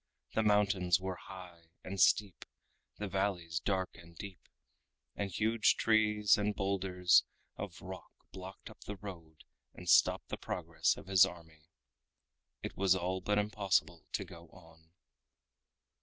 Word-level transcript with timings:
The 0.33 0.41
mountains 0.41 0.99
were 0.99 1.17
high 1.27 1.69
and 1.83 2.01
steep, 2.01 2.43
the 2.97 3.07
valleys 3.07 3.59
dark 3.59 3.91
and 3.93 4.17
deep, 4.17 4.49
and 5.15 5.29
huge 5.29 5.75
trees 5.75 6.39
and 6.39 6.55
bowlders 6.55 7.23
of 7.55 7.79
rock 7.83 8.09
blocked 8.31 8.71
up 8.71 8.81
the 8.85 8.95
road 8.97 9.43
and 9.75 9.87
stopped 9.87 10.29
the 10.29 10.37
progress 10.37 10.97
of 10.97 11.05
his 11.05 11.23
army. 11.23 11.67
It 12.63 12.75
was 12.75 12.95
all 12.95 13.21
but 13.21 13.37
impossible 13.37 14.07
to 14.13 14.25
go 14.25 14.47
on. 14.47 14.89